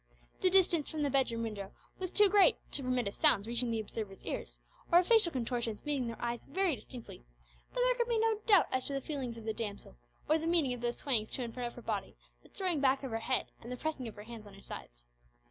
The 0.41 0.49
distance 0.49 0.89
from 0.89 1.03
the 1.03 1.11
bedroom 1.11 1.43
window 1.43 1.73
was 1.99 2.09
too 2.09 2.27
great 2.27 2.55
to 2.71 2.81
permit 2.81 3.07
of 3.07 3.13
sounds 3.13 3.45
reaching 3.45 3.69
the 3.69 3.79
observers' 3.79 4.23
ears, 4.23 4.59
or 4.91 4.97
of 4.97 5.05
facial 5.05 5.31
contortions 5.31 5.85
meeting 5.85 6.07
their 6.07 6.19
eyes 6.19 6.45
very 6.45 6.75
distinctly, 6.75 7.23
but 7.71 7.81
there 7.81 7.93
could 7.93 8.07
be 8.07 8.17
no 8.17 8.39
doubt 8.47 8.65
as 8.71 8.83
to 8.87 8.93
the 8.93 9.01
feelings 9.01 9.37
of 9.37 9.43
the 9.45 9.53
damsel, 9.53 9.97
or 10.27 10.39
the 10.39 10.47
meaning 10.47 10.73
of 10.73 10.81
those 10.81 10.97
swayings 10.97 11.29
to 11.29 11.43
and 11.43 11.53
fro 11.53 11.67
of 11.67 11.75
her 11.75 11.83
body, 11.83 12.15
the 12.41 12.49
throwing 12.49 12.79
back 12.79 13.03
of 13.03 13.11
her 13.11 13.19
head, 13.19 13.51
and 13.61 13.71
the 13.71 13.77
pressing 13.77 14.07
of 14.07 14.15
her 14.15 14.23
hands 14.23 14.47
on 14.47 14.55
her 14.55 14.63
sides. 14.63 15.03